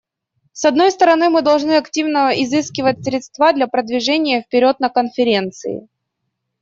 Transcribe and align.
С 0.51 0.65
одной 0.65 0.89
стороны, 0.89 1.29
мы 1.29 1.43
должны 1.43 1.73
активно 1.77 2.31
изыскивать 2.41 3.03
средства 3.05 3.53
для 3.53 3.67
продвижения 3.67 4.41
вперед 4.41 4.79
на 4.79 4.89
Конференции. 4.89 5.87